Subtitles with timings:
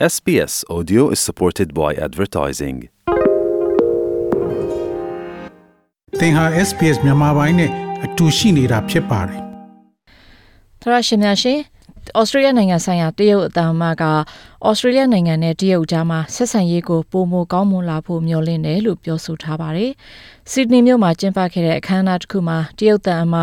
[0.00, 2.76] SBS Audio is supported by advertising.
[6.18, 7.70] သင်ဟာ SPS မြန်မာပိုင်းနဲ့
[8.04, 9.40] အတူရှိနေတာဖြစ်ပါတယ်။
[10.82, 11.58] သရရှင်များရှင်
[12.20, 14.04] ဩစတြေးလျနိုင်ငံဆိုင်ရာတရုတ်အသံမှက
[14.66, 19.90] ဩစတြေးလျနိုင်ငံနဲ့တရုတ်ကြားမှာဆက်ဆံရေးကိုပုံမကောင်းမွန်လာဖို့မျှော်လင့်တယ်လို့ပြောဆိုထားပါတယ်။
[20.52, 23.36] ဆစ်ဒနီမြို့မှာကျင်းပခဲ့တဲ့အခမ်းအနားတစ်ခုမှာတရုတ်တန်အမ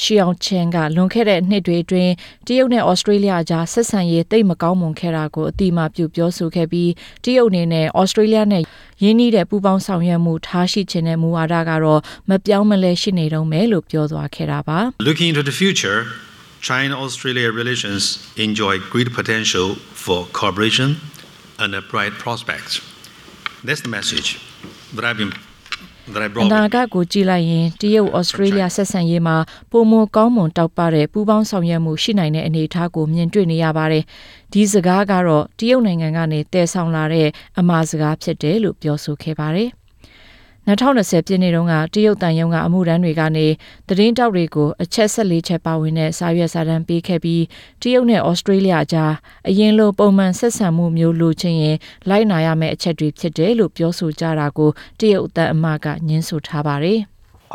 [0.00, 2.12] ရှီအောင်ချန်ကလွန်ခဲ့တဲ့နှစ်တွေအတွင်း
[2.46, 6.90] တရုတ်နဲ့ဩစတြေးလျကြားဆက်ဆံရေးတိတ်မကောင်းမွန်ခဲ့တာကိုအတိအမှပြုပြောဆိုခဲ့ပြီး
[7.24, 8.64] တရုတ်အနေနဲ့ဩစတြေးလျနဲ့
[9.02, 14.78] ရင်းနှီးတဲ့ပူးပေါင်းဆောင်ရွက်မှုထားရှိခြင်းတဲ့မူဝါဒကတော့မပြောင်းမလဲရှိနေတော့မယ်လို့ပြောသွားခဲ့တာပါ
[15.08, 16.00] Looking into the future
[16.60, 20.96] China Australia relations enjoy great potential for cooperation
[21.58, 22.82] and bright prospects.
[23.64, 24.38] That's the message
[24.94, 25.32] that I've been
[26.44, 29.36] အနာဂတ်ကိုကြည့်လိုက်ရင်တရုတ်ဩစတြေးလျဆက်ဆံရေးမှာ
[29.70, 34.04] ပုံမကောင်းမွန်တောက်ပတဲ့ပူးပေါင်းဆောင်ရွက်မှုရှိနိုင်တဲ့အနေအထားကိုမြင်တွေ့နေရပါတယ်။
[34.52, 39.68] ဒီစကားကတော့တရုတ်နိုင်ငံကနေတည်ဆောင်လာတဲ့အမှားစကားဖြစ်တယ်လို့ပြောဆိုခဲ့ပါတယ်
[40.68, 43.46] 2020ပြည့်နှစ်တုန်းကတရုတ်တန်ယုံကအမှုရန်တွေကနေ
[43.88, 47.44] သတင်းတောက်တွေကိုအချက်ဆက်လေးချက်ပါဝင်တဲ့စာရွက်စာတမ်းပေးခဲ့ပြီး
[47.82, 49.12] တရုတ်နဲ့ဩစတြေးလျကြား
[49.48, 51.76] အရင်လိုပုံမှန်ဆက်ဆံမှုမျိုးလိုချင်ရင်
[52.08, 56.98] လိုက်နာရမယ့်အချက်တွေဖြစ်တယ်လို့ပြောဆိုကြတာကိုတရုတ်အတန်အမကညင်းဆိုထားပါတယ်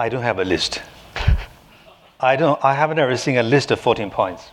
[0.03, 0.71] I don't have a list
[2.31, 4.43] I don't I haven't ever seen a list of 14 points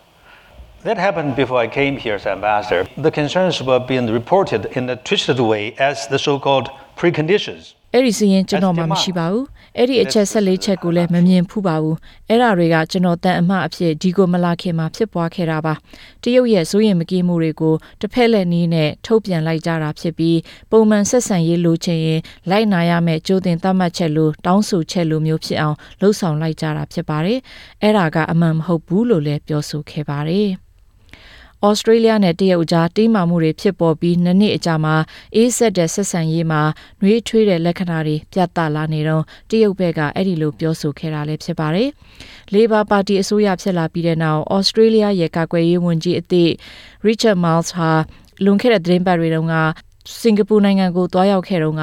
[0.86, 2.89] That happened before I came here as ambassador.
[3.06, 7.62] The concerns were being reported in a twisted way as the so-called preconditions.
[7.93, 11.97] အဲ့ဒီစီရင်ကျွန်တော်မှမရှိပါဘူးအဲ့ဒီအချက်ဆက်လေးချက်ကိုလည်းမမြင်ဖူးပါဘူး
[12.29, 15.75] အဲ့ဒါတွေကကျွန်တော်တန်အမှအဖြစ်ဒီကိုမလာခင်မှာဖြစ်ပွားခဲ့တာပါ
[16.23, 20.39] တရုတ်ရဲ့စိုးရင်မကင်းမှုတွေကိုတစ်ဖက်လက်နည်းနဲ့ထုတ်ပြန်လိုက်ကြတာဖြစ်ပြီး
[20.70, 22.20] ပုံမှန်ဆက်ဆံရေးလိုချင်ရင်
[22.51, 27.39] လိုက်နာရမယ့်ကြိုးတင်သတ်မှတ်ချက်လိုတောင်းဆိုချက်လိုမျိုးဖြစ်အောင်လှုံ့ဆော်လိုက်ကြတာဖြစ်ပါတယ်
[27.83, 30.48] အဲ့ဒါကအမှန်မဟုတ်ဘူးလို့လည်းပြောဆိုခဲ့ပါတယ်
[31.69, 34.97] ဩစတြေးလျနဲ့တရုတ်ကြားတင်းမာမှုတွေဖြစ်ပေါ်ပြီးနှစ်နှစ်အကြာမှာ
[35.37, 36.63] အေးဆက်တဲ့ဆက်ဆံရေးမှာ
[37.01, 41.89] နှွေးထွေးတဲ့လက္ခဏာတွေပြသလာနေတော့တရုတ်ဘက်ကအဲ့ဒီလိုပြောဆိုခဲ့တာလည်းဖြစ်ပါတယ်။
[42.55, 46.51] Labor Party အစိုးရဖြစ်လာပြီးတဲ့နောက်ဩစတြေးလျရဲ့ကာကွယ်ရေးဝန်ကြီးအသစ်
[47.07, 47.91] Richard Marles ဟာ
[48.45, 49.57] လွန်ခဲ့တဲ့သတင်းပတ်တွေတုန်းက
[50.20, 51.83] စင်ကာပူနိုင်ငံကိုတွားရောက်ခဲ့တော့က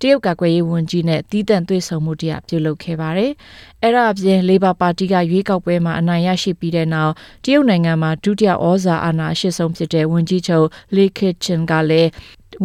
[0.00, 3.32] တရုတ်ကာကွယ်ရေးဝန်ကြီးနဲ့တီးတန့်တွေ့ဆုံမှုတရားပြုလုပ်ခဲ့ပါတယ်။
[3.82, 7.12] အဲ့ဒါအပြင် Labor Party ကရွေးကောက်ပွဲမှာအနိုင်ရရှိပြီးတဲ့နောက်
[7.44, 12.10] တရုတ်နိုင်ငံမှာဒုတိယဩဇာအာဏာအရှိဆုံးဖြစ်တဲ့ဝန်ကြီးချုပ် Li Keqiang ကလည်း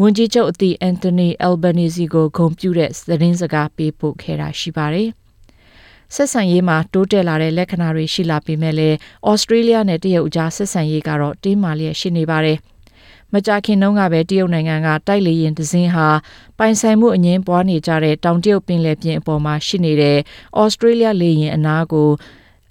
[0.01, 5.09] ဝန်ကြီးချုပ်အသည့် Anthony Albanese ကိုဂုဏ်ပြုတဲ့သတင်းစကားပေးပို့ခဲ့တာရှိပါတယ်။
[6.15, 8.97] ဆက်ဆံရေးမှာတိုးတက်လာတဲ့လက္ခဏာတွေရှိလာပေမဲ့လည်း
[9.29, 12.57] ဩစတြေးလျနဲ့တရုတ်အကြားဆက်ဆံရေးကတော့တင်းမာလျက်ရှိနေပါတယ်။
[13.33, 16.07] မကြာခင်တုန်းကပဲတရုတ်နိုင်ငံကတိုက်လေရင်တစင်းဟာ
[16.57, 20.17] ပိုင်ဆိုင်မှုအငင်းပွားနေကြတဲ့တောင်တရုတ်ပင်လယ်ပြင်အပေါ်မှာရှိနေတဲ့
[20.59, 22.09] ဩစတြေးလျလေရင်အနားကို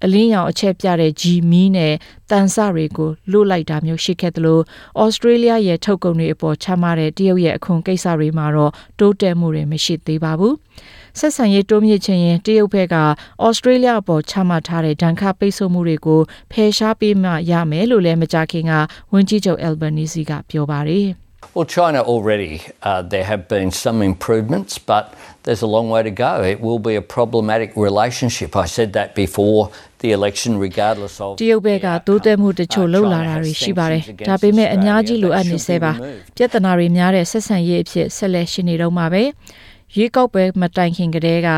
[0.05, 1.95] အလင်းရောင်အချက်ပြတဲ့ဂျီမီနဲ့
[2.31, 4.61] တန်ဆတွေကိုလွတ်လိုက်တာမျိုးရှိခဲ့သလို
[5.01, 10.55] ဩစတြေးလျရဲ့ထုတ်ကုန်တွေအပေါ်ချမှတ်တဲ့တရုတ်ရဲ့အခွန်ကိစ္စတွေမှာတော့တိုးတက်မှုတွေမရှိသေးပါဘူး။
[11.19, 12.97] ဆက်ဆံရေးတိုးမြင့်ခြင်းရင်တရုတ်ဘက်က
[13.45, 16.21] ဩစတြေးလျအပေါ်ချမှတ်ထားတဲ့ဒဏ်ခတ်ပိတ်ဆို့မှုတွေကို
[16.53, 18.73] ဖယ်ရှားပေးမှရမယ်လို့လည်းမကြာခင်က
[19.13, 21.09] ဝန်ကြီးချုပ် Albanese ကပြောပါတယ်။
[21.56, 26.12] Well, China already, uh, there have been some improvements, but there's a long way to
[26.12, 26.44] go.
[26.44, 28.58] It will be a problematic relationship.
[28.58, 31.32] I said that before the election, regardless of.
[31.42, 35.92] တရုတ်ဘက်ကတိုးတက်မှုတချို့လှုပ်လာတာတွေရှိပါတယ်။ဒါပေမဲ့အများကြီးလိုအပ်နေသေးပါ။
[36.36, 39.24] ပြဿနာတွေများတဲ့ဆက်ဆံရေးအဖြစ်ဆက်လက်ရှိနေတော့မှာပဲ။
[39.96, 41.50] ရွေးကောက်ပွဲမတိုင်ခင်ကတည်းက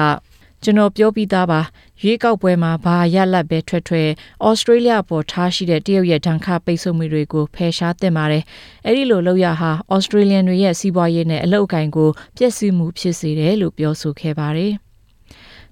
[0.65, 1.61] ကျွန်တော်ပြောပြီးသားပါ
[2.03, 4.11] ရွေးကောက်ပွဲမှာဘာရလတ်ပဲထွက်ထွက်
[4.47, 8.45] ဩစတြေးလျပေါ်ထားရှိတဲ့တရုတ်ရဲ့ဒဏ်ခတ်ပိတ်ဆို့မှုတွေကိုဖယ်ရှားသင့်ပါတယ်။
[8.87, 14.73] အဲဒီလိုလုပ်ရဟာဩစတြေးလျတွေရဲ့စီးပွားရေးနဲ့အလုပ်အကင်ကိုပျက်စီးမှုဖြစ်စေတယ်လို့ပြောဆိုခဲ့ပါတယ်။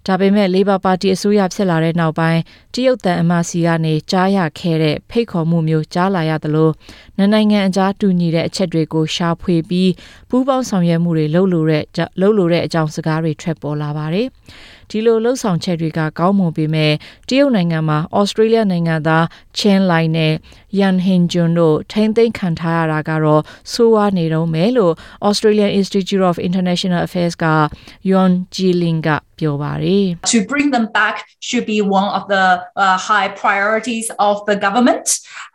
[0.07, 2.41] ဒါပေမဲ့ Labor Party အစိုးရဖြစ်လာတဲ့နောက်ပိုင်း
[2.75, 6.71] တရုတ်တန်အမစီကနေကြားရခဲ့တဲ့ဖိတ်ခေါ်မှုမျိုးကြားလာရသလို
[7.17, 9.91] နိုင်ငံအကြားတူညီတဲ့အချက်တွေကိုရှာဖွေပြီး
[10.31, 11.85] ပူးပေါင်းဆောင်ရွက်မှုတွေလုပ်လို့တဲ့
[12.21, 14.27] လုပ်လို့တဲ့အကြောင်းစကားတွေထွက်ပေါ်လာပါတယ်။
[14.91, 16.93] ဒီလိုလှုပ်ဆောင်ချက်တွေကကောင်းမွန်ပေမဲ့
[17.29, 19.27] တရုတ်နိုင်ငံမှာဩစတြေးလျနိုင်ငံသား
[19.59, 20.33] ချန်လိုင်နဲ့
[20.79, 23.43] ယန်ဟင်ဂျွန်တို့ထိမ့်သိမ်းခံထားရတာကတော့
[23.73, 24.95] ဆိုးဝါးနေတော့မယ်လို့
[25.29, 27.47] Australian Institute of International Affairs က
[28.11, 29.09] Yon Jiling က
[29.39, 31.17] ပြောပါတယ် To bring them back
[31.47, 32.45] should be one of the
[32.85, 35.07] uh, high priorities of the government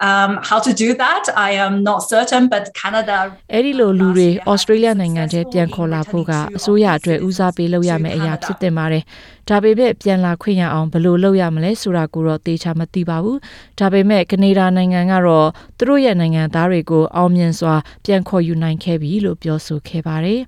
[0.08, 3.18] um how to do that I am not certain but Canada
[3.54, 9.04] အဲ့ဒီလိုလူတွေဩစတြေးလျနိုင်ငံထဲပြန်ခေါ်လာဖို့ကအစိုးရအတွက်ဦးစားပေးလုပ်ရမယ့်အရာဖြစ်တင်ပါတယ်
[9.50, 13.39] ဒါပေမဲ့ပြန်လာခွင့်ရအောင်ဘယ်လိုလုပ်ရမလဲဆိုတာကိုတော့သေချာမသိပါဘူး
[13.80, 17.75] ဒါပေမဲ့ကနေဒါနိုင်ငံကတော့သူတို့ရဲ့နိုင်ငံသားတွေကိုအောင်မြင်စွာ
[18.06, 20.42] ပြန်ခေါ်ယူနိုင်ခဲ့ပြီလို့ပြောဆိုခဲ့ပါတယ်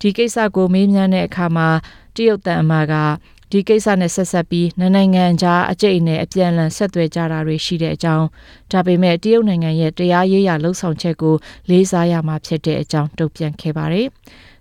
[0.00, 1.68] ဒီကိစ္စကိုမေးမြန်းတဲ့အခါမှာ
[2.16, 2.94] တရုတ်တန်အမက
[3.52, 8.26] ဒီကိစ္စနဲ့ဆက်ဆက်ပြီးနိုင်ငံကြားအကျိတ်နဲ့အပြန်အလှန်ဆက်သွယ်ကြတာတွေရှိတဲ့အကြောင်း
[8.72, 11.34] ဒါပေမဲ့တရုတ်နိုင်ငံရဲ့တရားရေးရာလှုံ့ဆော်ချက်ကို
[11.68, 14.06] လေးစားရမှာဖြစ်တဲ့အကြောင်းတုံ့ပြန်ခဲ့ပါတယ်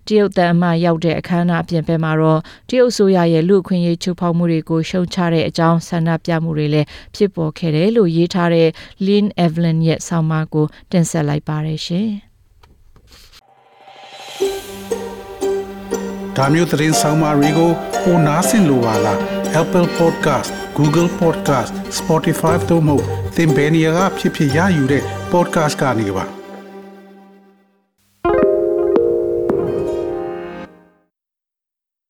[0.07, 8.69] တရုတ်တန်အမရောက်တဲ့အခမ်းအနားအပြင်ဘက်မှာတော့တရုတ်ဆိုရရဲ့လူအခွင့်အရေးချိုးဖောက်မှုတွေကိုရှုံချတဲ့အကြောင်းဆန္ဒပြမှုတွေလည်းဖြစ်ပေါ်ခဲ့တယ်လို့ရေးထားတဲ့
[9.06, 12.10] Lynn Evelyn ရဲ့ဆောင်းပါးကိုတင်ဆက်လိုက်ပါတယ်ရှင်။
[16.38, 17.72] ဒါမျိုးသတင်းဆောင်မတွေကို
[18.04, 19.19] ပိုနားဆင်လိုပါလား
[19.62, 22.98] Apple Podcast Google Podcast Spotify တို့မှာ
[23.36, 26.35] သင်ပင်ရာဖြစ်ဖြစ်ရယူတဲ့ podcast ကနေပါ